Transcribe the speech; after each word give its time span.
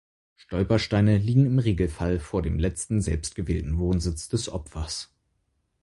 Stolpersteine 0.35 1.19
liegen 1.19 1.45
im 1.45 1.59
Regelfall 1.59 2.19
vor 2.19 2.41
dem 2.41 2.57
letzten 2.57 3.01
selbstgewählten 3.01 3.77
Wohnsitz 3.77 4.29
des 4.29 4.49
Opfers. 4.49 5.13